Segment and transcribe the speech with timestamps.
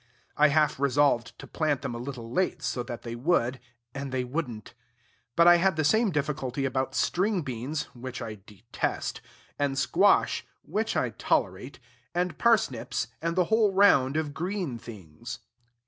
[0.35, 3.59] I half resolved to plant them a little late, so that they would,
[3.93, 4.73] and they would n't.
[5.35, 9.21] But I had the same difficulty about string beans (which I detest),
[9.59, 11.77] and squash (which I tolerate),
[12.15, 15.37] and parsnips, and the whole round of green things.